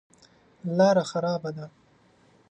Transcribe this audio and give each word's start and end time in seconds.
لاره 0.77 1.03
خرابه 1.11 1.49
ده. 1.57 1.65